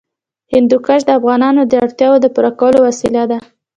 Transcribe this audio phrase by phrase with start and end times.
[0.53, 3.37] هندوکش د افغانانو د اړتیاوو د پوره کولو وسیله ده.